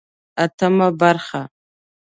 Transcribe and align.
اتمه 0.43 0.87
برخه 1.01 1.41